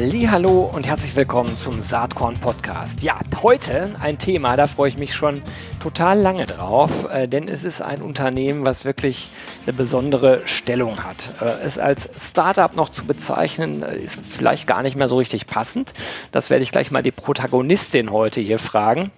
[0.00, 3.02] Hallo und herzlich willkommen zum Saatkorn Podcast.
[3.02, 5.42] Ja, heute ein Thema, da freue ich mich schon
[5.82, 9.28] total lange drauf, äh, denn es ist ein Unternehmen, was wirklich
[9.64, 11.32] eine besondere Stellung hat.
[11.40, 15.48] Äh, es als Startup noch zu bezeichnen, äh, ist vielleicht gar nicht mehr so richtig
[15.48, 15.94] passend.
[16.30, 19.10] Das werde ich gleich mal die Protagonistin heute hier fragen.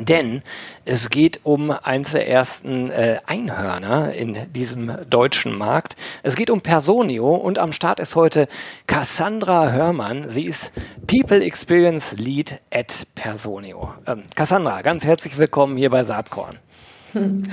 [0.00, 0.42] Denn
[0.84, 5.96] es geht um eins der ersten äh, Einhörner in diesem deutschen Markt.
[6.22, 8.48] Es geht um Personio und am Start ist heute
[8.86, 10.28] Cassandra Hörmann.
[10.28, 10.72] Sie ist
[11.06, 13.92] People Experience Lead at Personio.
[14.06, 16.58] Ähm, Cassandra, ganz herzlich willkommen hier bei Saatkorn.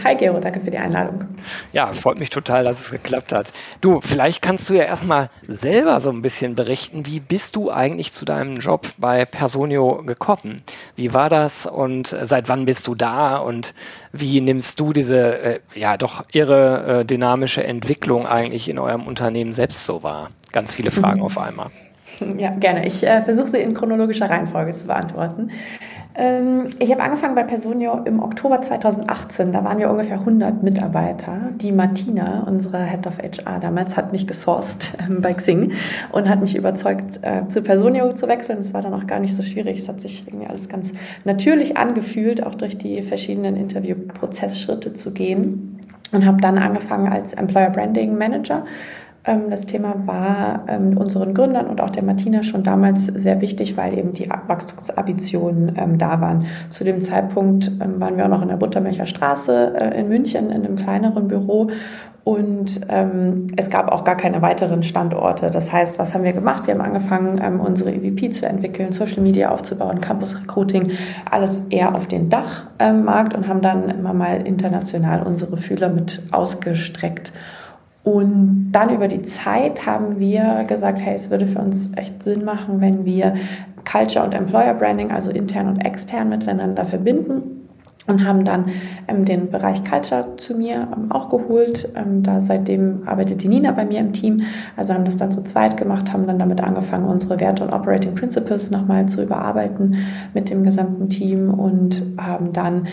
[0.03, 1.27] Hi Gero, danke für die Einladung.
[1.75, 3.51] Ja, freut mich total, dass es geklappt hat.
[3.81, 8.13] Du, vielleicht kannst du ja erstmal selber so ein bisschen berichten, wie bist du eigentlich
[8.13, 10.61] zu deinem Job bei Personio gekommen?
[10.95, 13.73] Wie war das und seit wann bist du da und
[14.13, 19.51] wie nimmst du diese äh, ja doch irre äh, dynamische Entwicklung eigentlich in eurem Unternehmen
[19.51, 20.29] selbst so wahr?
[20.53, 21.25] Ganz viele Fragen mhm.
[21.25, 21.71] auf einmal.
[22.37, 22.87] Ja, gerne.
[22.87, 25.51] Ich äh, versuche sie in chronologischer Reihenfolge zu beantworten.
[26.17, 29.51] Ähm, ich habe angefangen bei Personio im Oktober 2018.
[29.51, 31.49] Da waren wir ungefähr 100 Mitarbeiter.
[31.55, 35.73] Die Martina, unsere Head of HR damals, hat mich gesourced ähm, bei Xing
[36.11, 38.59] und hat mich überzeugt, äh, zu Personio zu wechseln.
[38.59, 39.81] Das war dann auch gar nicht so schwierig.
[39.81, 40.93] Es hat sich irgendwie alles ganz
[41.25, 45.71] natürlich angefühlt, auch durch die verschiedenen Interviewprozessschritte zu gehen.
[46.11, 48.63] Und habe dann angefangen als Employer Branding Manager
[49.49, 53.97] das Thema war ähm, unseren Gründern und auch der Martina schon damals sehr wichtig, weil
[53.97, 56.45] eben die Wachstumsambitionen ähm, da waren.
[56.69, 60.65] Zu dem Zeitpunkt waren wir auch noch in der Buttermilcher Straße äh, in München in
[60.65, 61.71] einem kleineren Büro
[62.25, 65.51] und ähm, es gab auch gar keine weiteren Standorte.
[65.51, 66.65] Das heißt, was haben wir gemacht?
[66.65, 70.93] Wir haben angefangen, ähm, unsere EVP zu entwickeln, Social Media aufzubauen, Campus Recruiting,
[71.29, 76.23] alles eher auf den Dachmarkt ähm, und haben dann immer mal international unsere Fühler mit
[76.31, 77.31] ausgestreckt.
[78.05, 82.45] Und dann über die Zeit haben wir gesagt, hey, es würde für uns echt Sinn
[82.45, 83.33] machen, wenn wir
[83.83, 87.65] Culture und Employer Branding, also intern und extern miteinander verbinden
[88.07, 88.65] und haben dann
[89.07, 91.89] ähm, den Bereich Culture zu mir ähm, auch geholt.
[91.95, 94.43] Ähm, da seitdem arbeitet die Nina bei mir im Team.
[94.77, 98.13] Also haben das dann zu zweit gemacht, haben dann damit angefangen, unsere Werte und Operating
[98.13, 99.97] Principles nochmal zu überarbeiten
[100.33, 102.87] mit dem gesamten Team und haben dann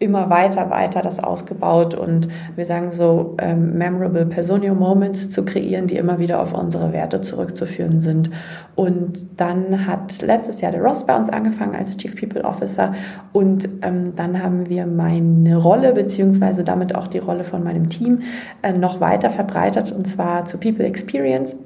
[0.00, 5.88] immer weiter, weiter das ausgebaut und wir sagen so ähm, memorable Personio Moments zu kreieren,
[5.88, 8.30] die immer wieder auf unsere Werte zurückzuführen sind.
[8.76, 12.94] Und dann hat letztes Jahr der Ross bei uns angefangen als Chief People Officer
[13.32, 18.22] und ähm, dann haben wir meine Rolle beziehungsweise damit auch die Rolle von meinem Team
[18.62, 21.56] äh, noch weiter verbreitert und zwar zu People Experience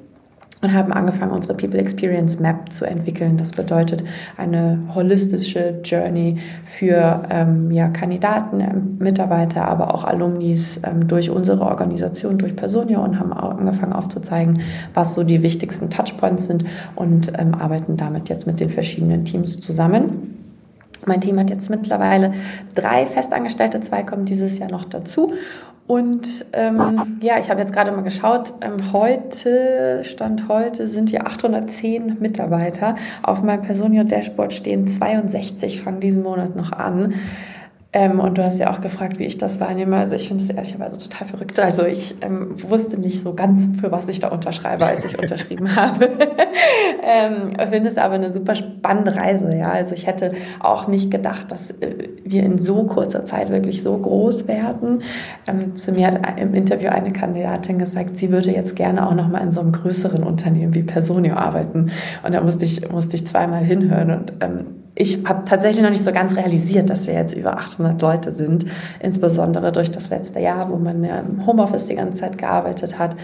[0.63, 3.37] und haben angefangen, unsere People Experience Map zu entwickeln.
[3.37, 4.03] Das bedeutet
[4.37, 11.61] eine holistische Journey für ähm, ja, Kandidaten, ähm, Mitarbeiter, aber auch Alumnis ähm, durch unsere
[11.61, 14.61] Organisation, durch Personio und haben angefangen aufzuzeigen,
[14.93, 16.65] was so die wichtigsten Touchpoints sind
[16.95, 20.39] und ähm, arbeiten damit jetzt mit den verschiedenen Teams zusammen.
[21.05, 22.31] Mein Team hat jetzt mittlerweile
[22.75, 25.33] drei Festangestellte, zwei kommen dieses Jahr noch dazu.
[25.85, 31.27] Und ähm, ja, ich habe jetzt gerade mal geschaut, ähm, heute, Stand heute, sind wir
[31.27, 32.95] 810 Mitarbeiter.
[33.21, 37.15] Auf meinem Personio-Dashboard stehen 62, fangen diesen Monat noch an.
[37.95, 39.95] Ähm, und du hast ja auch gefragt, wie ich das wahrnehme.
[39.97, 41.59] Also ich finde es ehrlicherweise total verrückt.
[41.59, 45.75] Also ich ähm, wusste nicht so ganz, für was ich da unterschreibe, als ich unterschrieben
[45.75, 46.05] habe.
[47.03, 49.55] ähm, finde es aber eine super spannende Reise.
[49.55, 53.83] Ja, also ich hätte auch nicht gedacht, dass äh, wir in so kurzer Zeit wirklich
[53.83, 55.03] so groß werden.
[55.47, 59.27] Ähm, zu mir hat im Interview eine Kandidatin gesagt, sie würde jetzt gerne auch noch
[59.27, 61.91] mal in so einem größeren Unternehmen wie Personio arbeiten.
[62.25, 66.03] Und da musste ich musste ich zweimal hinhören und ähm, ich habe tatsächlich noch nicht
[66.03, 68.65] so ganz realisiert, dass wir jetzt über 800 Leute sind,
[68.99, 73.15] insbesondere durch das letzte Jahr, wo man ja im Homeoffice die ganze Zeit gearbeitet hat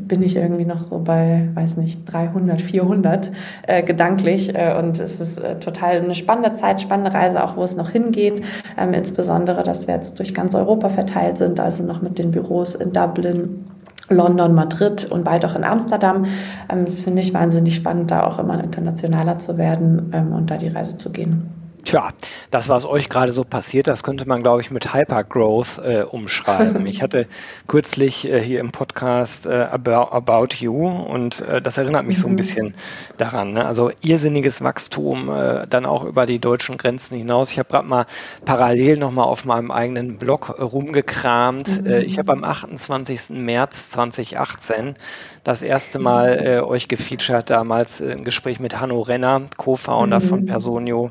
[0.00, 3.30] bin ich irgendwie noch so bei, weiß nicht, 300, 400
[3.66, 4.54] äh, gedanklich.
[4.54, 7.90] Äh, und es ist äh, total eine spannende Zeit, spannende Reise, auch wo es noch
[7.90, 8.42] hingeht.
[8.76, 12.74] Ähm, insbesondere, dass wir jetzt durch ganz Europa verteilt sind, also noch mit den Büros
[12.74, 13.66] in Dublin,
[14.10, 16.26] London, Madrid und bald auch in Amsterdam.
[16.68, 20.56] Ähm, das finde ich wahnsinnig spannend, da auch immer internationaler zu werden ähm, und da
[20.56, 21.57] die Reise zu gehen.
[21.84, 22.10] Tja,
[22.50, 26.86] das, was euch gerade so passiert, das könnte man, glaube ich, mit Hypergrowth äh, umschreiben.
[26.86, 27.26] ich hatte
[27.66, 32.22] kürzlich äh, hier im Podcast äh, About, About, You und äh, das erinnert mich mhm.
[32.22, 32.36] so ein mhm.
[32.36, 32.74] bisschen
[33.16, 33.52] daran.
[33.52, 33.64] Ne?
[33.64, 37.52] Also irrsinniges Wachstum, äh, dann auch über die deutschen Grenzen hinaus.
[37.52, 38.06] Ich habe gerade mal
[38.44, 41.84] parallel nochmal auf meinem eigenen Blog äh, rumgekramt.
[41.84, 41.92] Mhm.
[42.06, 43.30] ich habe am 28.
[43.30, 44.96] März 2018
[45.44, 50.24] das erste Mal euch gefeatured, damals ein Gespräch mit Hanno Renner, Co-Founder mhm.
[50.24, 51.10] von Personio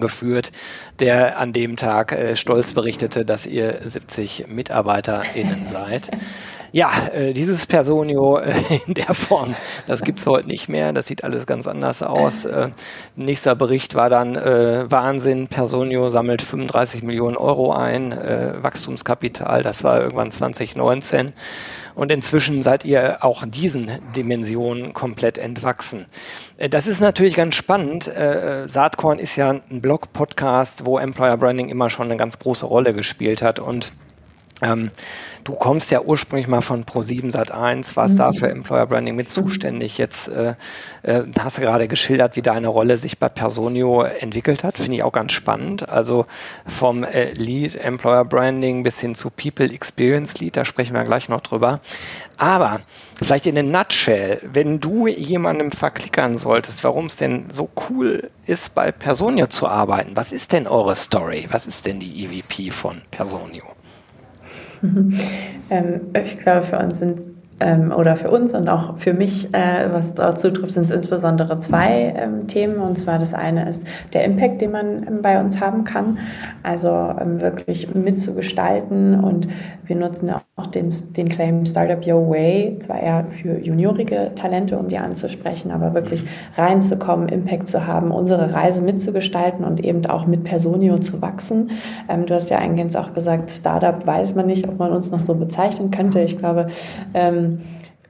[0.00, 0.52] geführt,
[0.98, 6.10] der an dem Tag äh, stolz berichtete, dass ihr 70 MitarbeiterInnen seid.
[6.72, 8.54] Ja, äh, dieses Personio äh,
[8.86, 9.54] in der Form,
[9.86, 10.92] das gibt's heute nicht mehr.
[10.92, 12.44] Das sieht alles ganz anders aus.
[12.44, 12.70] Äh,
[13.14, 15.48] nächster Bericht war dann äh, Wahnsinn.
[15.48, 19.62] Personio sammelt 35 Millionen Euro ein, äh, Wachstumskapital.
[19.62, 21.32] Das war irgendwann 2019.
[21.94, 26.06] Und inzwischen seid ihr auch diesen Dimensionen komplett entwachsen.
[26.58, 28.10] Äh, das ist natürlich ganz spannend.
[28.66, 33.42] Saatkorn ist ja ein Blog-Podcast, wo Employer Branding immer schon eine ganz große Rolle gespielt
[33.42, 33.92] hat und
[34.62, 34.90] ähm,
[35.44, 38.18] du kommst ja ursprünglich mal von Pro7 Sat1, warst mhm.
[38.18, 39.98] da für Employer Branding mit zuständig.
[39.98, 40.54] Jetzt äh,
[41.02, 44.78] äh, hast du gerade geschildert, wie deine Rolle sich bei Personio entwickelt hat.
[44.78, 45.88] Finde ich auch ganz spannend.
[45.88, 46.26] Also
[46.66, 51.28] vom äh, Lead Employer Branding bis hin zu People Experience Lead, da sprechen wir gleich
[51.28, 51.80] noch drüber.
[52.38, 52.80] Aber
[53.14, 58.74] vielleicht in a nutshell, wenn du jemandem verklickern solltest, warum es denn so cool ist,
[58.74, 61.46] bei Personio zu arbeiten, was ist denn eure Story?
[61.50, 63.75] Was ist denn die EVP von Personio?
[65.70, 67.20] ähm, ich glaube, für uns sind
[67.58, 71.58] ähm, oder für uns und auch für mich, äh, was dort zutrifft, sind es insbesondere
[71.58, 72.76] zwei ähm, Themen.
[72.78, 76.18] Und zwar das eine ist der Impact, den man ähm, bei uns haben kann,
[76.62, 79.18] also ähm, wirklich mitzugestalten.
[79.20, 79.48] Und
[79.86, 84.88] wir nutzen auch den, den Claim Startup Your Way, zwar eher für juniorige Talente, um
[84.88, 86.24] die anzusprechen, aber wirklich
[86.56, 91.70] reinzukommen, Impact zu haben, unsere Reise mitzugestalten und eben auch mit Personio zu wachsen.
[92.08, 95.20] Ähm, du hast ja eingehend auch gesagt, Startup weiß man nicht, ob man uns noch
[95.20, 96.20] so bezeichnen könnte.
[96.20, 96.66] Ich glaube,
[97.14, 97.45] ähm,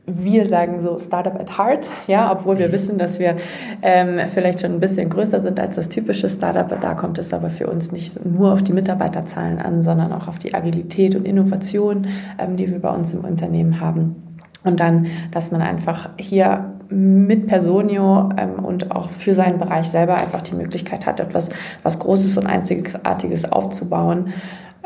[0.07, 2.73] wir sagen so Startup at Heart, ja, obwohl wir mhm.
[2.73, 3.37] wissen, dass wir
[3.83, 6.81] ähm, vielleicht schon ein bisschen größer sind als das typische Startup.
[6.81, 10.39] Da kommt es aber für uns nicht nur auf die Mitarbeiterzahlen an, sondern auch auf
[10.39, 12.07] die Agilität und Innovation,
[12.39, 14.23] ähm, die wir bei uns im Unternehmen haben.
[14.63, 20.15] Und dann, dass man einfach hier mit Personio ähm, und auch für seinen Bereich selber
[20.15, 21.51] einfach die Möglichkeit hat, etwas
[21.83, 24.33] was Großes und Einzigartiges aufzubauen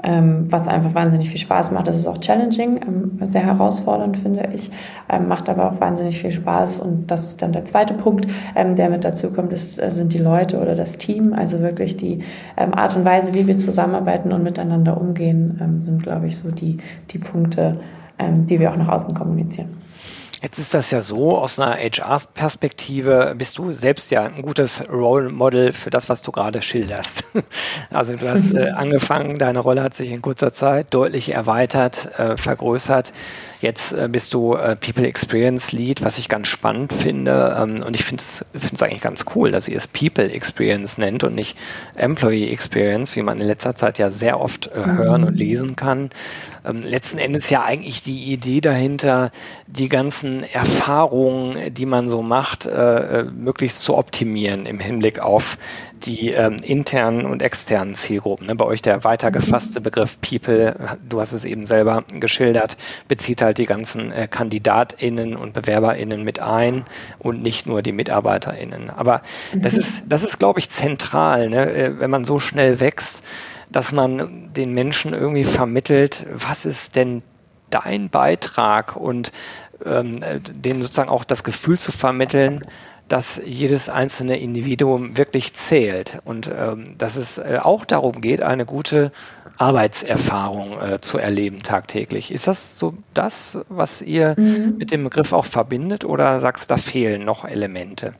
[0.03, 1.89] ähm, was einfach wahnsinnig viel Spaß macht.
[1.89, 4.71] Das ist auch challenging, ähm, sehr herausfordernd, finde ich,
[5.09, 6.81] ähm, macht aber auch wahnsinnig viel Spaß.
[6.81, 10.13] Und das ist dann der zweite Punkt, ähm, der mit dazu kommt, ist, äh, sind
[10.13, 11.33] die Leute oder das Team.
[11.33, 12.23] Also wirklich die
[12.57, 16.51] ähm, Art und Weise, wie wir zusammenarbeiten und miteinander umgehen, ähm, sind, glaube ich, so
[16.51, 16.79] die,
[17.11, 17.79] die Punkte,
[18.21, 19.71] die wir auch nach außen kommunizieren.
[20.43, 25.29] Jetzt ist das ja so, aus einer HR-Perspektive bist du selbst ja ein gutes Role
[25.29, 27.25] Model für das, was du gerade schilderst.
[27.93, 32.37] Also du hast äh, angefangen, deine Rolle hat sich in kurzer Zeit deutlich erweitert, äh,
[32.37, 33.13] vergrößert.
[33.61, 37.57] Jetzt äh, bist du äh, People Experience Lead, was ich ganz spannend finde.
[37.59, 41.35] Ähm, und ich finde es eigentlich ganz cool, dass ihr es People Experience nennt und
[41.35, 41.57] nicht
[41.95, 45.27] Employee Experience, wie man in letzter Zeit ja sehr oft äh, hören mhm.
[45.29, 46.11] und lesen kann.
[46.65, 49.31] Ähm, letzten Endes ja eigentlich die Idee dahinter,
[49.67, 55.59] die ganzen Erfahrungen, die man so macht, äh, äh möglichst zu optimieren im Hinblick auf
[56.01, 58.47] die ähm, internen und externen Zielgruppen.
[58.47, 58.55] Ne?
[58.55, 60.75] Bei euch der weiter gefasste Begriff People,
[61.09, 62.77] du hast es eben selber geschildert,
[63.09, 66.85] bezieht halt die ganzen äh, KandidatInnen und BewerberInnen mit ein
[67.19, 68.91] und nicht nur die MitarbeiterInnen.
[68.91, 69.63] Aber mhm.
[69.63, 71.71] das ist, das ist, glaube ich, zentral, ne?
[71.71, 73.23] Äh, wenn man so schnell wächst,
[73.71, 77.23] dass man den Menschen irgendwie vermittelt, was ist denn
[77.71, 79.33] dein Beitrag und
[79.85, 82.65] ähm, äh, denen sozusagen auch das Gefühl zu vermitteln,
[83.11, 88.65] dass jedes einzelne Individuum wirklich zählt und ähm, dass es äh, auch darum geht, eine
[88.65, 89.11] gute
[89.59, 92.31] Arbeitserfahrung äh, zu erleben tagtäglich.
[92.31, 94.77] Ist das so das, was ihr mhm.
[94.79, 98.15] mit dem Begriff auch verbindet oder sagst du, da fehlen noch Elemente?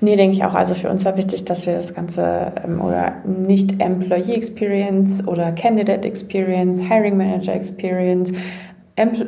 [0.00, 0.54] Nee, denke ich auch.
[0.54, 5.50] Also für uns war wichtig, dass wir das Ganze ähm, oder nicht Employee Experience oder
[5.50, 8.32] Candidate Experience, Hiring Manager Experience,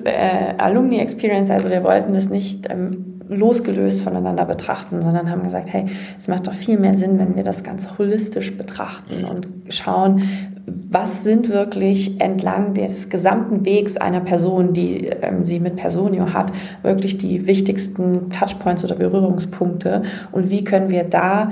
[0.04, 5.72] äh, Alumni Experience, also wir wollten das nicht ähm, losgelöst voneinander betrachten, sondern haben gesagt,
[5.72, 5.86] hey,
[6.18, 10.22] es macht doch viel mehr Sinn, wenn wir das ganz holistisch betrachten und schauen,
[10.66, 16.52] was sind wirklich entlang des gesamten Wegs einer Person, die ähm, sie mit Personio hat,
[16.82, 20.02] wirklich die wichtigsten Touchpoints oder Berührungspunkte
[20.32, 21.50] und wie können wir da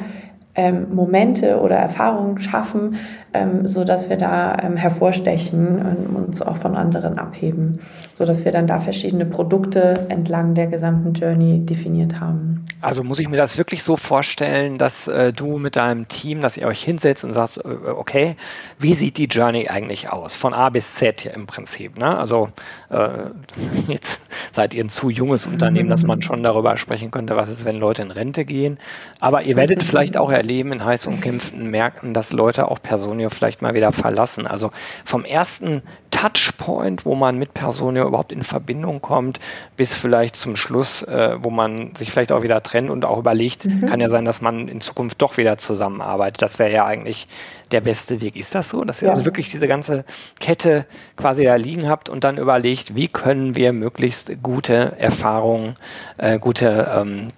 [0.54, 2.96] ähm, Momente oder Erfahrungen schaffen,
[3.34, 7.80] ähm, so dass wir da ähm, hervorstechen und uns auch von anderen abheben,
[8.12, 12.64] so dass wir dann da verschiedene Produkte entlang der gesamten Journey definiert haben.
[12.82, 16.56] Also muss ich mir das wirklich so vorstellen, dass äh, du mit deinem Team, dass
[16.56, 18.34] ihr euch hinsetzt und sagst, äh, okay,
[18.78, 20.34] wie sieht die Journey eigentlich aus?
[20.34, 21.96] Von A bis Z hier im Prinzip.
[21.96, 22.18] Ne?
[22.18, 22.50] Also
[22.90, 23.08] äh,
[23.86, 27.64] jetzt seid ihr ein zu junges Unternehmen, dass man schon darüber sprechen könnte, was ist,
[27.64, 28.78] wenn Leute in Rente gehen.
[29.20, 32.80] Aber ihr werdet vielleicht auch erleben in heiß umkämpften Märkten, dass Leute auch
[33.22, 34.46] Personio vielleicht mal wieder verlassen.
[34.46, 34.70] Also
[35.04, 39.40] vom ersten Touchpoint, wo man mit Personio überhaupt in Verbindung kommt,
[39.76, 43.64] bis vielleicht zum Schluss, äh, wo man sich vielleicht auch wieder trennt und auch überlegt,
[43.64, 43.86] mhm.
[43.86, 46.42] kann ja sein, dass man in Zukunft doch wieder zusammenarbeitet.
[46.42, 47.28] Das wäre ja eigentlich
[47.70, 48.36] der beste Weg.
[48.36, 49.14] Ist das so, dass ihr ja.
[49.14, 50.04] also wirklich diese ganze
[50.38, 50.84] Kette
[51.16, 55.76] quasi da liegen habt und dann überlegt, wie können wir möglichst gute Erfahrungen,
[56.18, 57.28] äh, gute, ähm,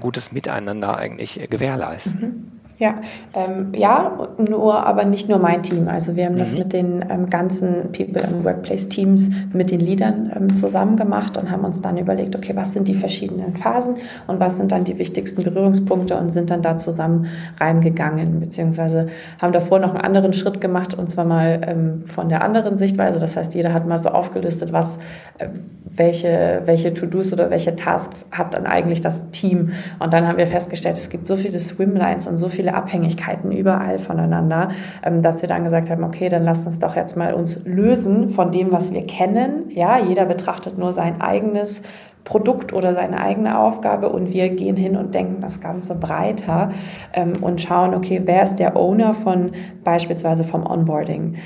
[0.00, 2.20] gutes Miteinander eigentlich äh, gewährleisten?
[2.20, 2.65] Mhm.
[2.78, 2.96] Ja,
[3.32, 5.88] ähm, ja, nur, aber nicht nur mein Team.
[5.88, 6.40] Also wir haben mhm.
[6.40, 11.38] das mit den ähm, ganzen People and Workplace Teams, mit den Leadern ähm, zusammen gemacht
[11.38, 14.84] und haben uns dann überlegt, okay, was sind die verschiedenen Phasen und was sind dann
[14.84, 17.28] die wichtigsten Berührungspunkte und sind dann da zusammen
[17.58, 19.06] reingegangen, beziehungsweise
[19.40, 23.18] haben davor noch einen anderen Schritt gemacht und zwar mal ähm, von der anderen Sichtweise.
[23.18, 24.98] Das heißt, jeder hat mal so aufgelistet, was,
[25.38, 25.48] äh,
[25.84, 29.72] welche, welche To-Dos oder welche Tasks hat dann eigentlich das Team.
[29.98, 33.52] Und dann haben wir festgestellt, es gibt so viele Swimlines und so viele viele Abhängigkeiten
[33.52, 34.70] überall voneinander,
[35.04, 38.30] ähm, dass wir dann gesagt haben, okay, dann lasst uns doch jetzt mal uns lösen
[38.30, 39.70] von dem, was wir kennen.
[39.70, 41.82] Ja, jeder betrachtet nur sein eigenes
[42.24, 46.70] Produkt oder seine eigene Aufgabe und wir gehen hin und denken das Ganze breiter
[47.12, 49.52] ähm, und schauen, okay, wer ist der Owner von
[49.84, 51.36] beispielsweise vom Onboarding?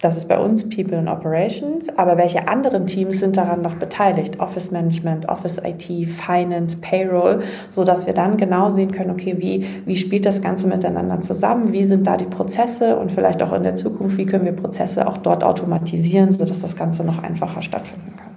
[0.00, 4.40] Das ist bei uns People and Operations, aber welche anderen Teams sind daran noch beteiligt?
[4.40, 9.66] Office Management, Office IT, Finance, Payroll, so dass wir dann genau sehen können, okay, wie,
[9.84, 11.72] wie spielt das Ganze miteinander zusammen?
[11.72, 15.06] Wie sind da die Prozesse und vielleicht auch in der Zukunft, wie können wir Prozesse
[15.06, 18.29] auch dort automatisieren, so dass das Ganze noch einfacher stattfinden kann?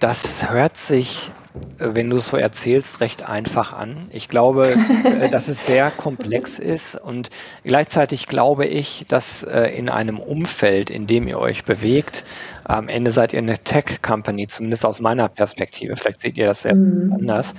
[0.00, 1.30] Das hört sich
[1.78, 3.96] wenn du es so erzählst, recht einfach an.
[4.10, 7.30] Ich glaube, äh, dass es sehr komplex ist und
[7.64, 12.24] gleichzeitig glaube ich, dass äh, in einem Umfeld, in dem ihr euch bewegt,
[12.64, 15.96] am Ende seid ihr eine Tech-Company, zumindest aus meiner Perspektive.
[15.96, 17.12] Vielleicht seht ihr das sehr mhm.
[17.12, 17.54] anders.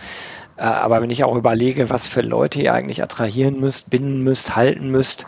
[0.55, 4.55] Äh, aber wenn ich auch überlege, was für Leute ihr eigentlich attrahieren müsst, binden müsst,
[4.55, 5.25] halten müsst,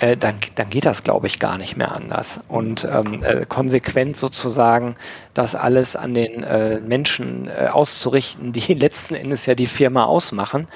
[0.00, 2.40] äh, dann, dann geht das, glaube ich, gar nicht mehr anders.
[2.48, 4.96] Und ähm, äh, konsequent sozusagen
[5.34, 10.68] das alles an den äh, Menschen äh, auszurichten, die letzten Endes ja die Firma ausmachen,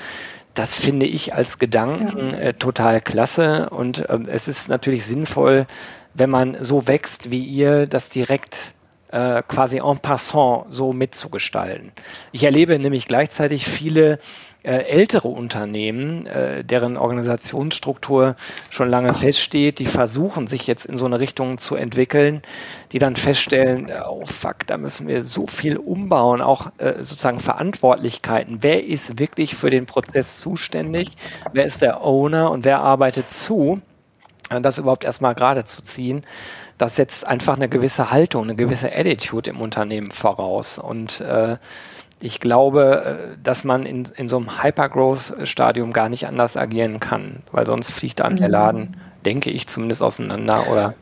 [0.55, 3.71] das finde ich als Gedanken äh, total klasse.
[3.71, 5.67] Und ähm, es ist natürlich sinnvoll,
[6.15, 8.75] wenn man so wächst wie ihr, das direkt
[9.13, 11.93] äh, quasi en passant so mitzugestalten.
[12.33, 14.19] Ich erlebe nämlich gleichzeitig viele
[14.65, 18.37] ältere Unternehmen, äh, deren Organisationsstruktur
[18.71, 22.43] schon lange feststeht, die versuchen sich jetzt in so eine Richtung zu entwickeln,
[22.93, 27.41] die dann feststellen, äh, oh fuck, da müssen wir so viel umbauen, auch äh, sozusagen
[27.41, 28.59] Verantwortlichkeiten.
[28.61, 31.11] Wer ist wirklich für den Prozess zuständig?
[31.53, 33.81] Wer ist der Owner und wer arbeitet zu?
[34.61, 36.25] Das überhaupt erstmal gerade zu ziehen,
[36.77, 40.79] das setzt einfach eine gewisse Haltung, eine gewisse Attitude im Unternehmen voraus.
[40.79, 41.57] Und äh,
[42.23, 47.43] ich glaube, äh, dass man in, in so einem Hypergrowth-Stadium gar nicht anders agieren kann,
[47.51, 50.95] weil sonst fliegt einem der Laden denke ich, zumindest auseinander oder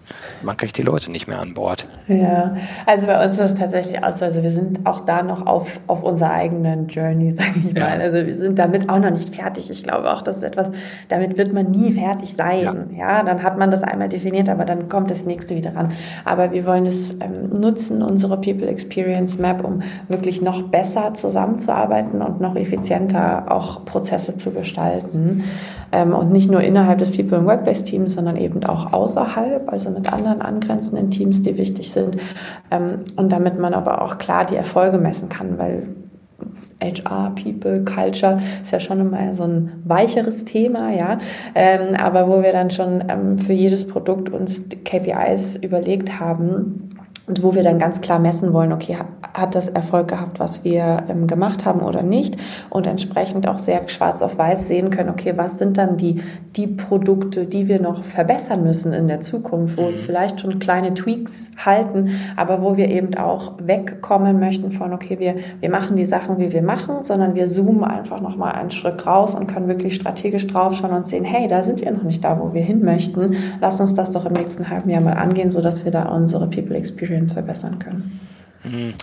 [0.42, 1.86] man kriegt die Leute nicht mehr an Bord.
[2.08, 5.80] Ja, also bei uns ist es tatsächlich aus, also wir sind auch da noch auf,
[5.86, 7.88] auf unserer eigenen Journey, sage ich ja.
[7.88, 8.00] mal.
[8.00, 9.70] Also wir sind damit auch noch nicht fertig.
[9.70, 10.70] Ich glaube auch, das ist etwas,
[11.08, 12.90] damit wird man nie fertig sein.
[12.92, 15.88] Ja, ja dann hat man das einmal definiert, aber dann kommt das nächste wieder ran.
[16.24, 22.22] Aber wir wollen es ähm, nutzen, unsere People Experience Map, um wirklich noch besser zusammenzuarbeiten
[22.22, 25.44] und noch effizienter auch Prozesse zu gestalten.
[25.92, 29.90] Ähm, und nicht nur innerhalb des People and Workplace Teams, sondern eben auch außerhalb, also
[29.90, 32.16] mit anderen angrenzenden Teams, die wichtig sind.
[32.70, 35.88] Ähm, und damit man aber auch klar die Erfolge messen kann, weil
[36.82, 41.18] HR, People, Culture ist ja schon immer so ein weicheres Thema, ja.
[41.54, 46.90] Ähm, aber wo wir dann schon ähm, für jedes Produkt uns KPIs überlegt haben,
[47.30, 48.98] und wo wir dann ganz klar messen wollen, okay,
[49.34, 52.36] hat das Erfolg gehabt, was wir ähm, gemacht haben oder nicht
[52.70, 56.22] und entsprechend auch sehr schwarz auf weiß sehen können, okay, was sind dann die,
[56.56, 59.92] die Produkte, die wir noch verbessern müssen in der Zukunft, wo mhm.
[59.92, 65.36] vielleicht schon kleine Tweaks halten, aber wo wir eben auch wegkommen möchten von, okay, wir,
[65.60, 69.36] wir machen die Sachen, wie wir machen, sondern wir zoomen einfach nochmal einen Schritt raus
[69.36, 72.52] und können wirklich strategisch draufschauen und sehen, hey, da sind wir noch nicht da, wo
[72.54, 73.36] wir hin möchten.
[73.60, 76.76] Lass uns das doch im nächsten halben Jahr mal angehen, sodass wir da unsere People
[76.76, 78.20] Experience Experience verbessern können.
[78.62, 78.94] Hm.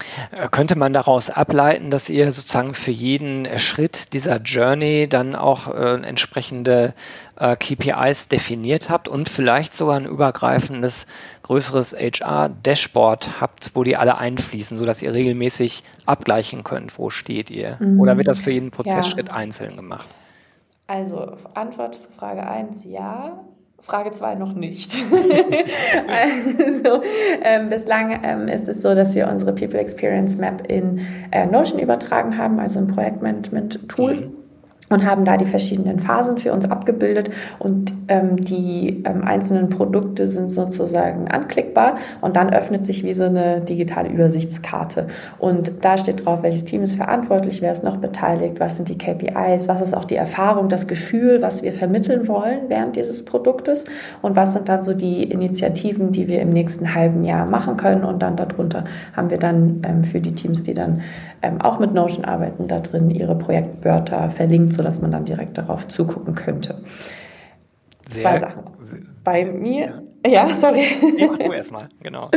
[0.51, 5.95] Könnte man daraus ableiten, dass ihr sozusagen für jeden Schritt dieser Journey dann auch äh,
[5.95, 6.93] entsprechende
[7.39, 11.07] äh, KPIs definiert habt und vielleicht sogar ein übergreifendes
[11.41, 17.77] größeres HR-Dashboard habt, wo die alle einfließen, sodass ihr regelmäßig abgleichen könnt, wo steht ihr?
[17.79, 17.99] Mhm.
[17.99, 19.33] Oder wird das für jeden Prozessschritt ja.
[19.33, 20.07] einzeln gemacht?
[20.85, 23.39] Also Antwort zu Frage 1, ja.
[23.81, 24.95] Frage 2 noch nicht.
[26.07, 27.01] also,
[27.41, 31.79] ähm, bislang ähm, ist es so, dass wir unsere People Experience Map in äh, Notion
[31.79, 34.15] übertragen haben, also ein Projektmanagement-Tool.
[34.15, 34.46] Mhm
[34.89, 37.29] und haben da die verschiedenen Phasen für uns abgebildet.
[37.59, 43.25] Und ähm, die ähm, einzelnen Produkte sind sozusagen anklickbar und dann öffnet sich wie so
[43.25, 45.07] eine digitale Übersichtskarte.
[45.39, 48.97] Und da steht drauf, welches Team ist verantwortlich, wer ist noch beteiligt, was sind die
[48.97, 53.85] KPIs, was ist auch die Erfahrung, das Gefühl, was wir vermitteln wollen während dieses Produktes.
[54.21, 58.05] Und was sind dann so die Initiativen, die wir im nächsten halben Jahr machen können.
[58.05, 61.01] Und dann darunter haben wir dann ähm, für die Teams, die dann
[61.41, 65.87] ähm, auch mit Notion arbeiten, da drin ihre Projektwörter verlinkt sodass man dann direkt darauf
[65.87, 66.83] zugucken könnte.
[68.07, 68.63] Sehr, Zwei Sachen.
[69.23, 70.85] Bei mir, ja, sorry.
[71.17, 72.29] Ja, du erstmal, genau.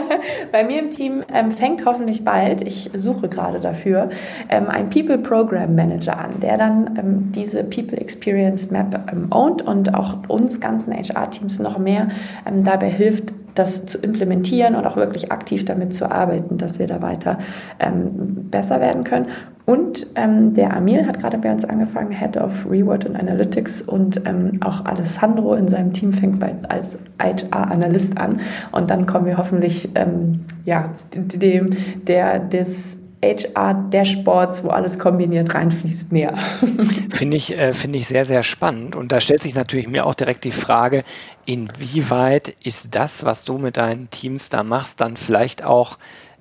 [0.52, 4.10] Bei mir im Team ähm, fängt hoffentlich bald, ich suche gerade dafür,
[4.48, 9.62] ähm, ein People Program Manager an, der dann ähm, diese People Experience Map ähm, ownt
[9.62, 12.08] und auch uns ganzen HR-Teams noch mehr
[12.46, 16.86] ähm, dabei hilft, das zu implementieren und auch wirklich aktiv damit zu arbeiten, dass wir
[16.86, 17.38] da weiter
[17.80, 19.26] ähm, besser werden können.
[19.64, 24.22] Und ähm, der Amil hat gerade bei uns angefangen, Head of Reward and Analytics und
[24.24, 28.40] ähm, auch Alessandro in seinem Team fängt bei, als HR-Analyst an.
[28.70, 31.70] Und dann kommen wir hoffentlich ähm, ja, dem,
[32.06, 36.38] der des HR-Dashboards, wo alles kombiniert reinfließt, näher.
[37.10, 38.96] Finde ich, äh, finde ich sehr, sehr spannend.
[38.96, 41.04] Und da stellt sich natürlich mir auch direkt die Frage,
[41.44, 45.98] inwieweit ist das, was du mit deinen Teams da machst, dann vielleicht auch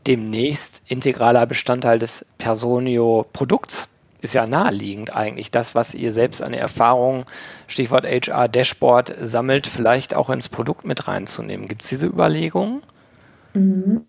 [0.07, 3.87] demnächst integraler Bestandteil des Personio-Produkts?
[4.21, 7.25] Ist ja naheliegend eigentlich, das, was ihr selbst an Erfahrung,
[7.67, 11.67] Stichwort HR-Dashboard, sammelt, vielleicht auch ins Produkt mit reinzunehmen.
[11.67, 12.81] Gibt es diese Überlegungen?
[13.55, 14.01] Mhm.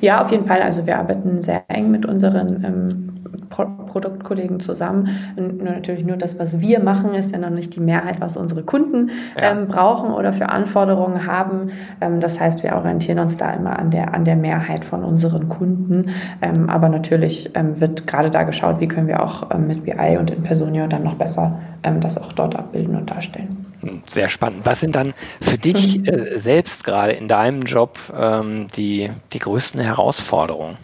[0.00, 0.60] Ja, auf jeden Fall.
[0.60, 3.10] Also wir arbeiten sehr eng mit unseren ähm,
[3.48, 5.08] Pro Produktkollegen zusammen.
[5.36, 8.62] Und natürlich nur das, was wir machen, ist ja noch nicht die Mehrheit, was unsere
[8.62, 9.50] Kunden ja.
[9.50, 11.70] ähm, brauchen oder für Anforderungen haben.
[12.00, 15.48] Ähm, das heißt, wir orientieren uns da immer an der, an der Mehrheit von unseren
[15.48, 16.10] Kunden.
[16.40, 20.16] Ähm, aber natürlich ähm, wird gerade da geschaut, wie können wir auch ähm, mit BI
[20.18, 23.66] und in Personio dann noch besser das auch dort abbilden und darstellen.
[23.80, 24.60] Hm, sehr spannend.
[24.64, 29.80] Was sind dann für dich äh, selbst gerade in deinem Job ähm, die, die größten
[29.80, 30.76] Herausforderungen?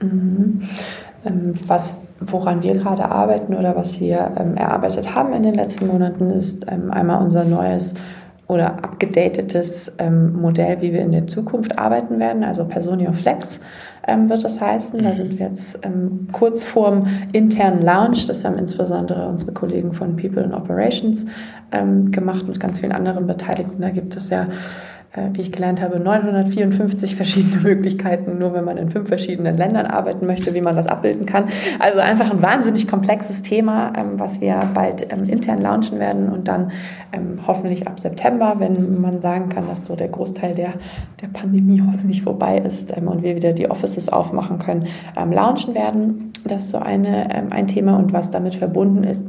[0.00, 0.62] Mhm.
[1.24, 5.86] Ähm, was, woran wir gerade arbeiten oder was wir ähm, erarbeitet haben in den letzten
[5.86, 7.94] Monaten, ist ähm, einmal unser neues
[8.46, 13.64] oder abgedatetes ähm, Modell, wie wir in der Zukunft arbeiten werden, also Personio Flex ähm,
[14.06, 15.02] wird das heißen.
[15.02, 18.26] Da sind wir jetzt ähm, kurz vorm internen Launch.
[18.26, 21.26] Das haben insbesondere unsere Kollegen von People and Operations
[21.72, 23.80] ähm, gemacht mit ganz vielen anderen Beteiligten.
[23.80, 24.46] Da gibt es ja
[25.32, 30.26] wie ich gelernt habe, 954 verschiedene Möglichkeiten, nur wenn man in fünf verschiedenen Ländern arbeiten
[30.26, 31.46] möchte, wie man das abbilden kann.
[31.80, 36.46] Also einfach ein wahnsinnig komplexes Thema, ähm, was wir bald ähm, intern launchen werden und
[36.46, 36.70] dann
[37.12, 40.74] ähm, hoffentlich ab September, wenn man sagen kann, dass so der Großteil der,
[41.20, 44.86] der Pandemie hoffentlich vorbei ist und wir wieder die Offices aufmachen können,
[45.30, 46.32] launchen werden.
[46.44, 49.24] Das ist so eine, ein Thema und was damit verbunden ist,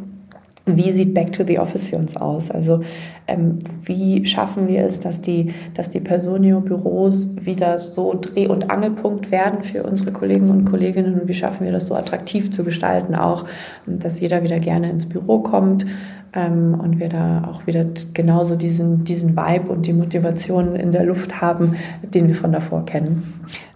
[0.65, 2.52] wie sieht Back to the Office für uns aus?
[2.52, 2.82] Also
[3.28, 9.32] ähm, wie schaffen wir es, dass die, dass die Personio-Büros wieder so Dreh- und Angelpunkt
[9.32, 13.15] werden für unsere Kollegen und Kolleginnen und wie schaffen wir das so attraktiv zu gestalten
[13.15, 13.45] auch,
[13.86, 15.86] dass jeder wieder gerne ins Büro kommt
[16.34, 21.06] ähm, und wir da auch wieder genauso diesen, diesen Vibe und die Motivation in der
[21.06, 23.24] Luft haben, den wir von davor kennen.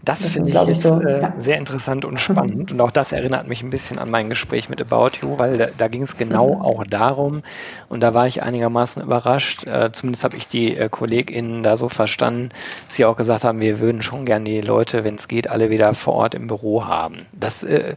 [0.05, 1.33] Das, das finde ich jetzt so, äh, ja.
[1.37, 2.71] sehr interessant und spannend.
[2.71, 5.67] Und auch das erinnert mich ein bisschen an mein Gespräch mit About You, weil da,
[5.77, 6.61] da ging es genau mhm.
[6.61, 7.41] auch darum.
[7.89, 9.65] Und da war ich einigermaßen überrascht.
[9.65, 12.49] Äh, zumindest habe ich die äh, KollegInnen da so verstanden,
[12.87, 15.69] dass sie auch gesagt haben, wir würden schon gerne die Leute, wenn es geht, alle
[15.69, 17.25] wieder vor Ort im Büro haben.
[17.33, 17.95] Das äh,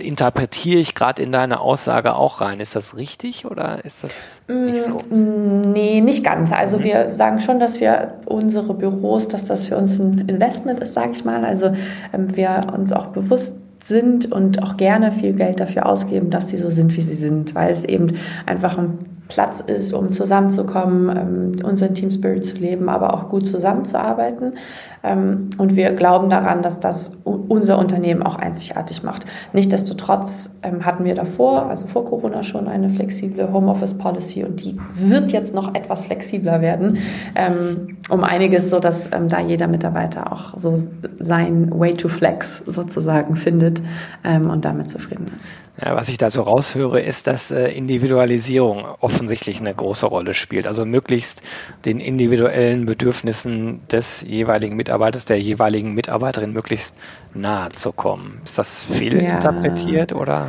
[0.00, 2.60] interpretiere ich gerade in deine Aussage auch rein.
[2.60, 4.98] Ist das richtig oder ist das nicht so?
[5.14, 6.52] Mm, nee, nicht ganz.
[6.52, 6.84] Also mhm.
[6.84, 11.12] wir sagen schon, dass wir unsere Büros, dass das für uns ein Investment ist, sage
[11.12, 11.44] ich mal.
[11.44, 11.72] Also
[12.12, 16.56] ähm, wir uns auch bewusst sind und auch gerne viel Geld dafür ausgeben, dass die
[16.56, 18.14] so sind, wie sie sind, weil es eben
[18.46, 23.46] einfach ein Platz ist, um zusammenzukommen, ähm, unseren Team Spirit zu leben, aber auch gut
[23.46, 24.54] zusammenzuarbeiten.
[25.02, 29.24] Ähm, und wir glauben daran, dass das unser Unternehmen auch einzigartig macht.
[29.52, 34.78] Nichtsdestotrotz ähm, hatten wir davor, also vor Corona schon eine flexible Homeoffice Policy und die
[34.96, 36.98] wird jetzt noch etwas flexibler werden,
[37.34, 40.78] ähm, um einiges, so dass ähm, da jeder Mitarbeiter auch so
[41.18, 43.80] sein Way to Flex sozusagen findet
[44.22, 45.54] ähm, und damit zufrieden ist.
[45.80, 50.68] Ja, was ich da so raushöre, ist, dass äh, Individualisierung offensichtlich eine große Rolle spielt.
[50.68, 51.42] Also möglichst
[51.84, 56.96] den individuellen Bedürfnissen des jeweiligen Mitarbeiters, der jeweiligen Mitarbeiterin möglichst
[57.34, 58.40] nahe zu kommen.
[58.44, 59.34] Ist das viel ja.
[59.34, 60.46] interpretiert oder?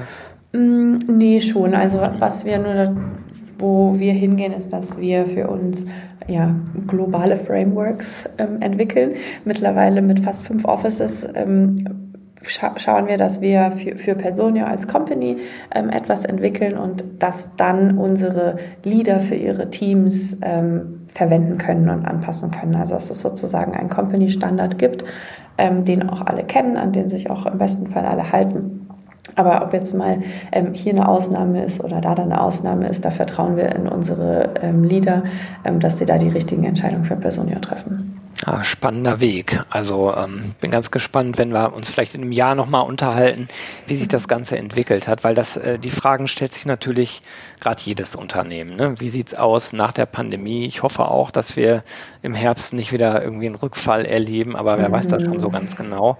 [0.53, 1.73] Mm, nee, schon.
[1.73, 2.95] Also was wir nur,
[3.57, 5.88] wo wir hingehen, ist, dass wir für uns
[6.27, 6.53] ja,
[6.85, 9.13] globale Frameworks ähm, entwickeln.
[9.43, 12.04] Mittlerweile mit fast fünf Offices ähm,
[12.47, 15.38] scha schauen wir, dass wir für, für Personio als Company
[15.73, 22.05] ähm, etwas entwickeln und das dann unsere Leader für ihre Teams ähm, verwenden können und
[22.05, 22.75] anpassen können.
[22.75, 25.03] Also dass es sozusagen einen Company-Standard gibt,
[25.58, 28.88] ähm, den auch alle kennen, an den sich auch im besten Fall alle halten.
[29.36, 33.03] Aber ob jetzt mal ähm, hier eine Ausnahme ist oder da dann eine Ausnahme ist,
[33.03, 35.23] da vertrauen wir in unsere ähm, Leader,
[35.65, 38.24] ähm, dass sie da die richtigen Entscheidungen für Personio treffen.
[38.45, 39.62] Ja, spannender Weg.
[39.69, 43.47] Also ähm, bin ganz gespannt, wenn wir uns vielleicht in einem Jahr nochmal unterhalten,
[43.88, 47.21] wie sich das Ganze entwickelt hat, weil das äh, die Fragen stellt sich natürlich
[47.60, 48.75] gerade jedes Unternehmen.
[48.75, 48.99] Ne?
[48.99, 50.65] Wie sieht's aus nach der Pandemie?
[50.65, 51.84] Ich hoffe auch, dass wir
[52.21, 54.93] im Herbst nicht wieder irgendwie einen Rückfall erleben, aber wer mhm.
[54.93, 56.17] weiß das schon so ganz genau.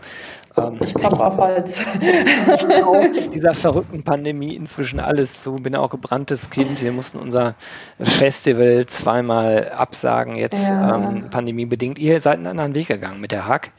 [0.57, 1.85] Ähm, ich klopfe auf Holz.
[1.99, 5.55] Ich dieser verrückten Pandemie inzwischen alles zu.
[5.55, 6.81] Bin auch gebranntes Kind.
[6.81, 7.55] Wir mussten unser
[7.99, 10.95] Festival zweimal absagen, jetzt ja.
[10.95, 11.99] ähm, pandemiebedingt.
[11.99, 13.71] Ihr seid einen anderen Weg gegangen mit der Hack.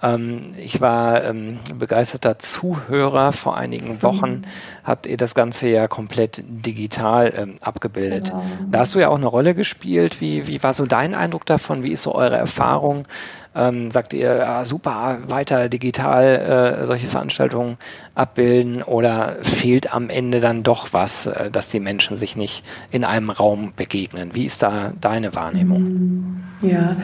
[0.00, 3.32] Ähm, ich war ähm, begeisterter Zuhörer.
[3.32, 4.02] Vor einigen mhm.
[4.02, 4.42] Wochen mhm.
[4.84, 8.30] habt ihr das Ganze ja komplett digital ähm, abgebildet.
[8.30, 8.42] Genau.
[8.70, 10.20] Da hast du ja auch eine Rolle gespielt.
[10.20, 11.82] Wie, wie war so dein Eindruck davon?
[11.82, 13.06] Wie ist so eure Erfahrung?
[13.54, 17.76] Ähm, sagt ihr, ja, super, weiter digital äh, solche Veranstaltungen
[18.14, 23.04] abbilden oder fehlt am Ende dann doch was, äh, dass die Menschen sich nicht in
[23.04, 24.34] einem Raum begegnen?
[24.34, 26.44] Wie ist da deine Wahrnehmung?
[26.60, 26.96] Ja,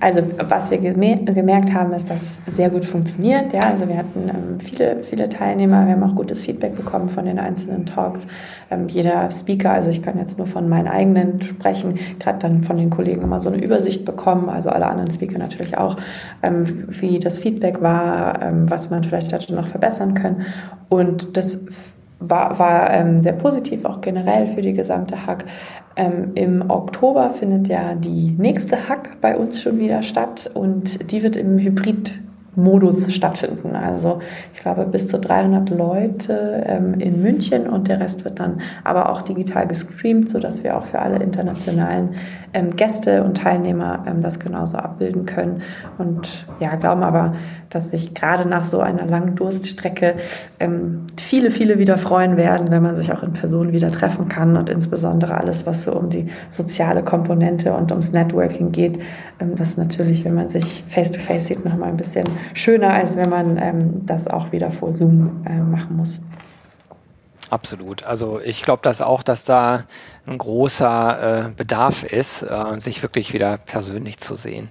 [0.00, 3.52] also was wir gemerkt haben, ist, dass es sehr gut funktioniert.
[3.52, 7.26] Ja, also wir hatten ähm, viele, viele Teilnehmer, wir haben auch gutes Feedback bekommen von
[7.26, 8.26] den einzelnen Talks.
[8.72, 12.76] Ähm, jeder Speaker, also ich kann jetzt nur von meinen eigenen sprechen, gerade dann von
[12.76, 15.96] den Kollegen immer so eine Übersicht bekommen, also alle anderen Speaker natürlich auch,
[16.88, 20.46] wie das Feedback war, was man vielleicht hätte noch verbessern können.
[20.88, 21.66] Und das
[22.20, 25.46] war, war ähm, sehr positiv, auch generell für die gesamte Hack.
[25.96, 31.22] Ähm, Im Oktober findet ja die nächste Hack bei uns schon wieder statt und die
[31.22, 32.12] wird im Hybrid
[32.56, 33.76] Modus stattfinden.
[33.76, 34.20] Also
[34.52, 39.10] ich glaube bis zu 300 Leute ähm, in München und der Rest wird dann aber
[39.10, 42.14] auch digital gestreamt, sodass wir auch für alle internationalen
[42.52, 45.62] ähm, Gäste und Teilnehmer ähm, das genauso abbilden können.
[45.98, 47.34] Und ja, glauben aber,
[47.68, 50.14] dass sich gerade nach so einer langen Durststrecke
[50.58, 54.56] ähm, viele, viele wieder freuen werden, wenn man sich auch in Person wieder treffen kann
[54.56, 58.98] und insbesondere alles, was so um die soziale Komponente und ums Networking geht,
[59.40, 63.28] ähm, das natürlich, wenn man sich face-to-face -face sieht, nochmal ein bisschen schöner, als wenn
[63.28, 66.20] man ähm, das auch wieder vor Zoom äh, machen muss.
[67.50, 68.04] Absolut.
[68.04, 69.84] Also ich glaube das auch, dass da
[70.26, 74.68] ein großer äh, Bedarf ist, äh, sich wirklich wieder persönlich zu sehen.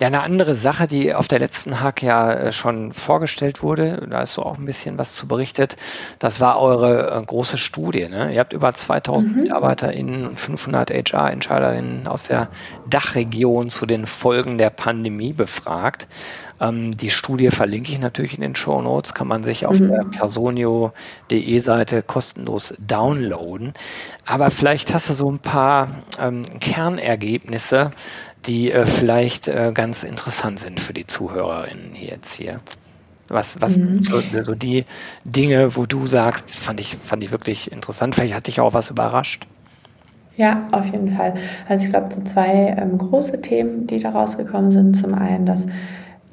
[0.00, 4.22] Ja, eine andere Sache, die auf der letzten Hack ja äh, schon vorgestellt wurde, da
[4.22, 5.76] ist so auch ein bisschen was zu berichtet,
[6.18, 8.08] das war eure äh, große Studie.
[8.08, 8.34] Ne?
[8.34, 9.42] Ihr habt über 2000 mhm.
[9.42, 12.48] MitarbeiterInnen und 500 HR-Entscheiderinnen aus der
[12.88, 16.08] Dachregion zu den Folgen der Pandemie befragt.
[16.60, 19.88] Ähm, die Studie verlinke ich natürlich in den Show Notes, kann man sich auf mhm.
[19.90, 23.74] der personio.de Seite kostenlos downloaden.
[24.26, 25.88] Aber vielleicht hast du so ein paar
[26.20, 27.92] ähm, Kernergebnisse,
[28.46, 32.60] die äh, vielleicht äh, ganz interessant sind für die Zuhörerinnen jetzt hier.
[33.28, 34.04] Was, was mhm.
[34.04, 34.84] so, so, die
[35.24, 38.14] Dinge, wo du sagst, fand ich, fand ich wirklich interessant.
[38.14, 39.46] Vielleicht hat dich auch was überrascht.
[40.36, 41.34] Ja, auf jeden Fall.
[41.68, 44.94] Also ich glaube, so zwei ähm, große Themen, die da rausgekommen sind.
[44.96, 45.68] Zum einen, dass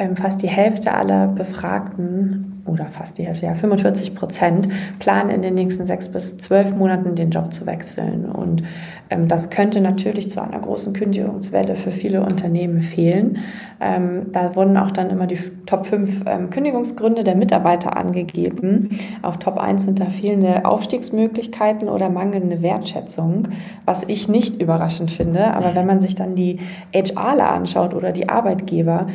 [0.02, 4.68] ähm, fast die Hälfte aller Befragten oder fast die Hälfte, ja 45 Prozent
[5.00, 8.26] planen in den nächsten sechs bis zwölf Monaten den Job zu wechseln.
[8.26, 8.64] Und
[9.12, 13.38] ähm, das könnte natürlich zu einer großen Kündigungswelle für viele Unternehmen fehlen.
[13.80, 18.90] Ähm, da wurden auch dann immer die Top 5 ähm, Kündigungsgründe der Mitarbeiter angegeben.
[19.22, 23.50] Auf Top 1 sind da fehlende Aufstiegsmöglichkeiten oder mangelnde Wertschätzung,
[23.86, 25.54] was ich nicht überraschend finde.
[25.54, 26.60] Aber wenn man sich dann die
[26.94, 29.08] HRler anschaut oder die Arbeitgeber,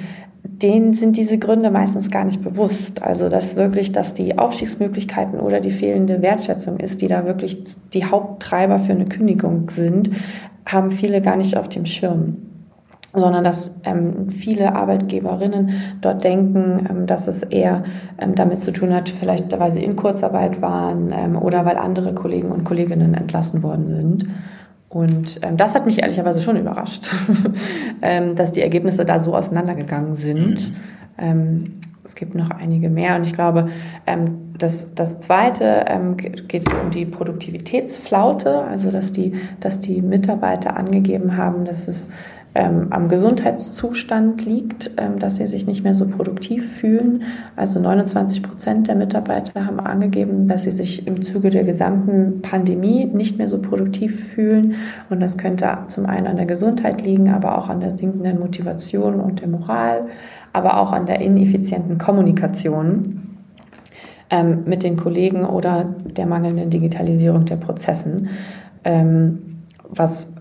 [0.63, 3.03] denen sind diese Gründe meistens gar nicht bewusst.
[3.03, 8.05] Also dass wirklich, dass die Aufstiegsmöglichkeiten oder die fehlende Wertschätzung ist, die da wirklich die
[8.05, 10.11] Haupttreiber für eine Kündigung sind,
[10.65, 12.39] haben viele gar nicht auf dem Schirm
[13.17, 15.71] sondern dass ähm, viele Arbeitgeberinnen
[16.03, 17.85] dort denken, ähm, dass es eher
[18.19, 22.15] ähm, damit zu tun hat, vielleicht weil sie in Kurzarbeit waren ähm, oder weil andere
[22.15, 24.27] Kollegen und Kolleginnen entlassen worden sind.
[24.89, 27.13] Und ähm, das hat mich ehrlicherweise schon überrascht,
[28.03, 30.73] ähm, dass die Ergebnisse da so auseinandergegangen sind.
[31.19, 31.81] Mhm.
[32.05, 33.71] es gibt noch einige mehr und ich glaube,
[34.59, 35.85] das, das Zweite
[36.47, 42.13] geht um die Produktivitätsflaute, also dass die, dass die Mitarbeiter angegeben haben, dass es
[42.57, 47.25] ähm, am Gesundheitszustand liegt, ähm, dass sie sich nicht mehr so produktiv fühlen.
[47.55, 53.05] Also 29 Prozent der Mitarbeiter haben angegeben, dass sie sich im Zuge der gesamten Pandemie
[53.05, 54.77] nicht mehr so produktiv fühlen.
[55.11, 59.21] Und das könnte zum einen an der Gesundheit liegen, aber auch an der sinkenden Motivation
[59.21, 60.07] und der Moral,
[60.55, 63.37] aber auch an der ineffizienten Kommunikation
[64.31, 68.31] ähm, mit den Kollegen oder der mangelnden Digitalisierung der Prozessen.
[68.83, 70.36] Ähm, was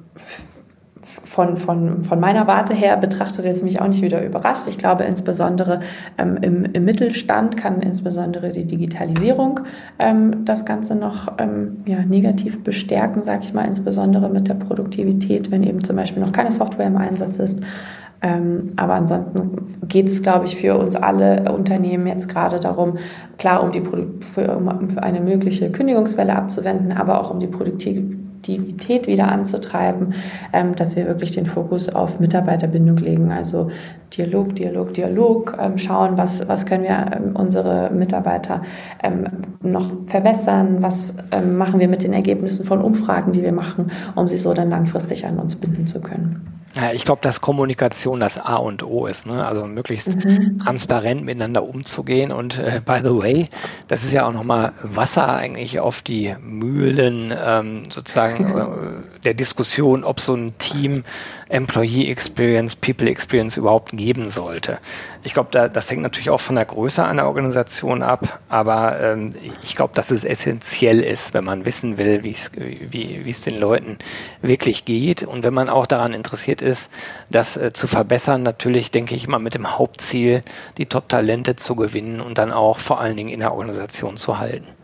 [1.36, 4.68] von, von, von meiner Warte her betrachtet jetzt mich auch nicht wieder überrascht.
[4.68, 5.82] Ich glaube insbesondere
[6.18, 9.60] ähm, im, im Mittelstand kann insbesondere die Digitalisierung
[10.00, 15.52] ähm, das Ganze noch ähm, ja, negativ bestärken, sage ich mal, insbesondere mit der Produktivität,
[15.52, 17.60] wenn eben zum Beispiel noch keine Software im Einsatz ist.
[18.22, 22.98] Ähm, aber ansonsten geht es, glaube ich, für uns alle Unternehmen jetzt gerade darum,
[23.38, 23.84] klar, um, die
[24.22, 30.14] für, um eine mögliche Kündigungswelle abzuwenden, aber auch um die Produktivität Produktivität wieder anzutreiben,
[30.54, 33.32] ähm, dass wir wirklich den Fokus auf Mitarbeiterbindung legen.
[33.32, 33.72] Also
[34.18, 38.62] Dialog, Dialog, Dialog, ähm, schauen, was, was können wir ähm, unsere Mitarbeiter
[39.04, 39.26] ähm,
[39.62, 44.28] noch verbessern, was ähm, machen wir mit den Ergebnissen von Umfragen, die wir machen, um
[44.28, 46.56] sie so dann langfristig an uns binden zu können.
[46.76, 49.26] Ja, ich glaube, dass Kommunikation das A und O ist.
[49.26, 49.46] Ne?
[49.46, 50.60] Also möglichst mhm.
[50.60, 52.32] transparent miteinander umzugehen.
[52.34, 53.50] Und äh, by the way,
[53.88, 60.04] das ist ja auch nochmal Wasser eigentlich auf die Mühlen ähm, sozusagen äh, der Diskussion,
[60.04, 61.04] ob so ein Team
[61.48, 64.78] Employee Experience, People Experience überhaupt geben sollte.
[65.24, 69.34] Ich glaube, da, das hängt natürlich auch von der Größe einer Organisation ab, aber ähm,
[69.64, 73.98] ich glaube, dass es essentiell ist, wenn man wissen will, wie es den Leuten
[74.44, 76.92] wirklich geht und wenn man auch daran interessiert ist,
[77.32, 80.44] das äh, zu verbessern, natürlich denke ich immer mit dem Hauptziel,
[80.78, 84.75] die Top-Talente zu gewinnen und dann auch vor allen Dingen in der Organisation zu halten.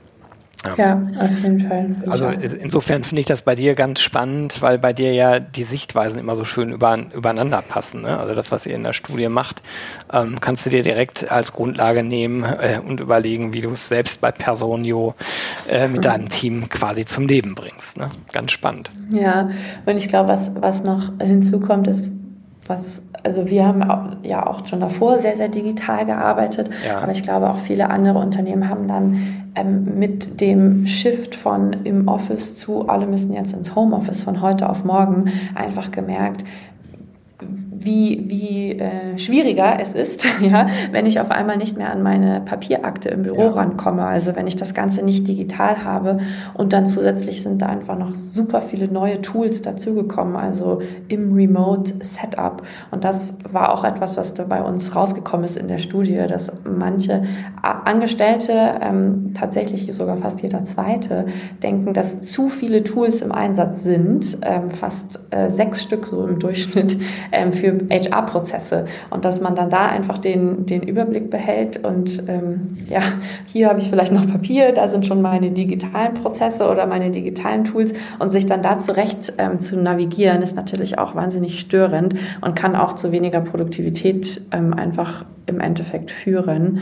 [0.78, 1.90] Ja, auf jeden Fall.
[2.08, 6.20] Also insofern finde ich das bei dir ganz spannend, weil bei dir ja die Sichtweisen
[6.20, 8.04] immer so schön über, übereinander passen.
[8.04, 8.18] Ne?
[8.18, 9.64] Also das, was ihr in der Studie macht,
[10.14, 14.22] ähm, kannst du dir direkt als Grundlage nehmen äh, und überlegen, wie du es selbst
[14.22, 15.16] bei Personio
[15.68, 17.98] äh, mit deinem Team quasi zum Leben bringst.
[17.98, 18.12] Ne?
[18.32, 18.92] Ganz spannend.
[19.10, 19.50] Ja,
[19.86, 22.10] und ich glaube, was, was noch hinzukommt, ist,
[22.68, 27.00] was, also wir haben auch, ja auch schon davor sehr, sehr digital gearbeitet, ja.
[27.00, 32.08] aber ich glaube auch viele andere Unternehmen haben dann ähm, mit dem Shift von im
[32.08, 36.46] Office zu alle müssen jetzt ins Homeoffice von heute auf morgen einfach gemerkt,
[37.42, 42.42] wie, wie äh, schwieriger es ist, ja, wenn ich auf einmal nicht mehr an meine
[42.42, 43.52] Papierakte im Büro ja.
[43.52, 44.06] rankomme.
[44.06, 46.20] Also wenn ich das Ganze nicht digital habe
[46.54, 51.94] und dann zusätzlich sind da einfach noch super viele neue Tools dazugekommen, also im Remote
[52.02, 52.62] Setup.
[52.92, 56.52] Und das war auch etwas, was da bei uns rausgekommen ist in der Studie, dass
[56.64, 57.24] manche
[57.62, 61.26] Angestellte, ähm, tatsächlich sogar fast jeder zweite,
[61.64, 66.40] denken, dass zu viele Tools im Einsatz sind, ähm, fast äh, sechs Stück so im
[66.40, 66.98] Durchschnitt
[67.32, 72.78] ähm, für HR-Prozesse und dass man dann da einfach den, den Überblick behält und ähm,
[72.90, 73.02] ja,
[73.46, 77.64] hier habe ich vielleicht noch Papier, da sind schon meine digitalen Prozesse oder meine digitalen
[77.64, 82.56] Tools und sich dann da zurecht ähm, zu navigieren, ist natürlich auch wahnsinnig störend und
[82.56, 86.82] kann auch zu weniger Produktivität ähm, einfach im Endeffekt führen.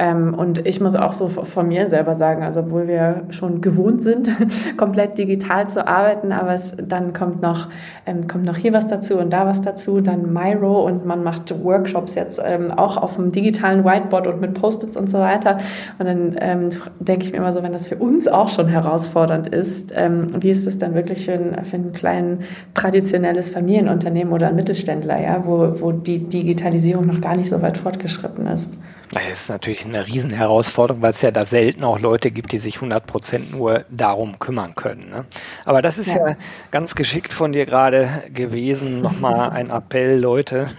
[0.00, 4.00] Ähm, und ich muss auch so von mir selber sagen, also obwohl wir schon gewohnt
[4.00, 4.30] sind,
[4.76, 7.68] komplett digital zu arbeiten, aber es, dann kommt noch,
[8.06, 11.64] ähm, kommt noch hier was dazu und da was dazu, dann Miro und man macht
[11.64, 15.58] Workshops jetzt ähm, auch auf dem digitalen Whiteboard und mit Post-its und so weiter.
[15.98, 16.68] Und dann ähm,
[17.00, 20.50] denke ich mir immer so, wenn das für uns auch schon herausfordernd ist, ähm, wie
[20.50, 22.38] ist das dann wirklich für ein, für ein kleines
[22.74, 27.78] traditionelles Familienunternehmen oder ein Mittelständler, ja, wo, wo die Digitalisierung noch gar nicht so weit
[27.78, 28.74] fortgeschritten ist?
[29.12, 32.76] Das ist natürlich eine Riesenherausforderung, weil es ja da selten auch Leute gibt, die sich
[32.76, 35.08] 100 Prozent nur darum kümmern können.
[35.08, 35.24] Ne?
[35.64, 36.28] Aber das ist ja.
[36.28, 36.36] ja.
[36.70, 39.00] ganz geschickt von dir gerade gewesen.
[39.00, 40.70] Nochmal ein Appell, Leute,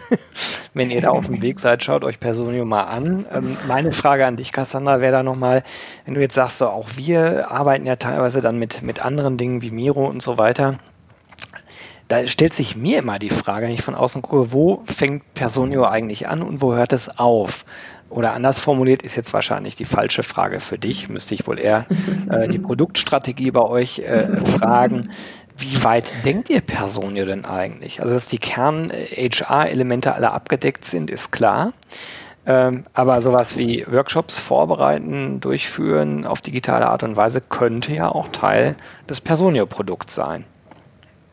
[0.76, 3.26] wenn ihr da auf dem Weg seid, schaut euch Personio mal an.
[3.34, 5.64] Ähm, meine Frage an dich, Cassandra, wäre da nochmal,
[6.06, 9.64] wenn du jetzt sagst, so auch wir arbeiten ja teilweise dann mit, mit anderen Dingen
[9.64, 10.78] wie Miro und so weiter
[12.10, 15.86] Da stellt sich mir immer die Frage, wenn ich von außen gucke, wo fängt Personio
[15.86, 17.66] eigentlich an und wo hört es auf?
[18.10, 21.86] Oder anders formuliert ist jetzt wahrscheinlich die falsche Frage für dich, müsste ich wohl eher
[22.30, 25.12] äh, die Produktstrategie bei euch äh, fragen.
[25.58, 28.02] Wie weit denkt ihr Personio denn eigentlich?
[28.02, 31.74] Also, dass die Kern-HR-Elemente alle abgedeckt sind, ist klar.
[32.46, 38.30] Ähm, aber sowas wie Workshops vorbereiten, durchführen auf digitale Art und Weise könnte ja auch
[38.30, 38.76] Teil
[39.10, 40.46] des Personio-Produkts sein.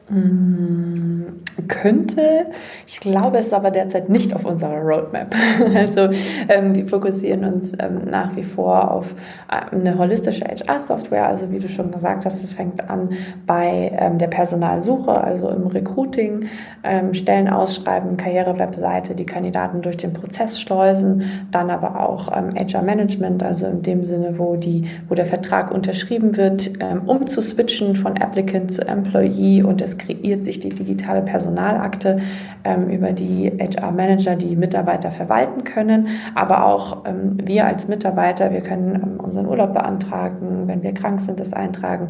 [0.09, 1.25] Mm,
[1.67, 2.47] könnte.
[2.87, 5.35] Ich glaube, es ist aber derzeit nicht auf unserer Roadmap.
[5.75, 6.09] Also
[6.49, 9.15] ähm, wir fokussieren uns ähm, nach wie vor auf
[9.51, 11.27] äh, eine holistische HR-Software.
[11.27, 13.11] Also wie du schon gesagt hast, das fängt an
[13.47, 16.47] bei ähm, der Personalsuche, also im Recruiting,
[16.85, 23.49] ähm, Stellen ausschreiben, Karrierewebseite, die Kandidaten durch den Prozess schleusen, dann aber auch HR-Management, ähm,
[23.49, 27.97] also in dem Sinne, wo, die, wo der Vertrag unterschrieben wird, ähm, um zu switchen
[27.97, 32.21] von Applicant zu Employee und es kreiert sich die digitale Personalakte,
[32.65, 36.09] ähm, über die HR-Manager die Mitarbeiter verwalten können.
[36.35, 41.21] Aber auch ähm, wir als Mitarbeiter, wir können ähm, unseren Urlaub beantragen, wenn wir krank
[41.21, 42.09] sind, das eintragen.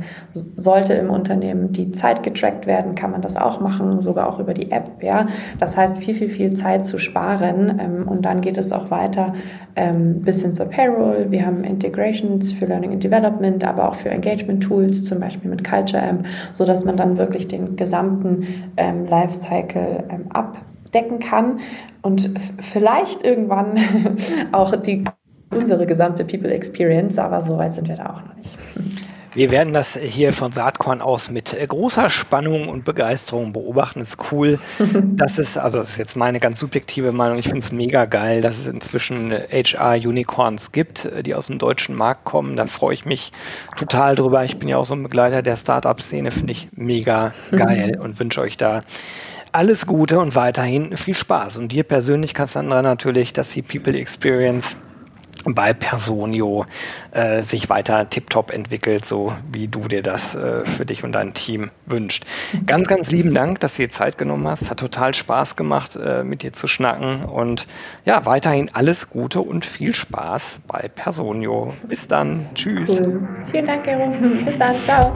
[0.57, 4.55] Sollte im Unternehmen die Zeit getrackt werden, kann man das auch machen, sogar auch über
[4.55, 5.03] die App.
[5.03, 5.27] Ja?
[5.59, 7.81] Das heißt, viel, viel, viel Zeit zu sparen.
[7.81, 9.35] Ähm, und dann geht es auch weiter
[9.77, 11.27] ähm, bis hin zur Payroll.
[11.31, 15.63] Wir haben Integrations für Learning and Development, aber auch für Engagement Tools, zum Beispiel mit
[15.69, 21.61] Culture Amp, sodass man dann wirklich den gesamten ähm, Lifecycle ähm, abdecken kann
[22.03, 23.79] und vielleicht irgendwann
[24.53, 25.05] auch die,
[25.51, 29.06] unsere gesamte People Experience, aber so weit sind wir da auch noch nicht.
[29.37, 34.01] Wir werden das hier von Saatkorn aus mit großer Spannung und Begeisterung beobachten.
[34.01, 34.59] Es ist cool,
[35.03, 38.41] dass es, also das ist jetzt meine ganz subjektive Meinung, ich finde es mega geil,
[38.41, 42.57] dass es inzwischen HR-Unicorns gibt, die aus dem deutschen Markt kommen.
[42.57, 43.31] Da freue ich mich
[43.77, 44.43] total drüber.
[44.43, 48.41] Ich bin ja auch so ein Begleiter der Startup-Szene, finde ich mega geil und wünsche
[48.41, 48.85] euch da
[49.53, 51.59] alles Gute und weiterhin viel Spaß.
[51.59, 54.79] Und dir persönlich, Cassandra, natürlich, dass die People Experience
[55.55, 56.67] bei Personio
[57.13, 61.35] äh, sich weiter tiptop entwickelt, so wie du dir das äh, für dich und dein
[61.35, 62.25] Team wünscht.
[62.67, 64.71] Ganz, ganz lieben Dank, dass du dir Zeit genommen hast.
[64.71, 67.25] Hat total Spaß gemacht, äh, mit dir zu schnacken.
[67.25, 67.67] Und
[68.05, 71.75] ja, weiterhin alles Gute und viel Spaß bei Personio.
[71.89, 72.47] Bis dann.
[72.55, 72.91] Tschüss.
[72.91, 73.29] Cool.
[73.51, 74.13] Vielen Dank, Gero.
[74.45, 74.83] Bis dann.
[74.83, 75.13] Ciao.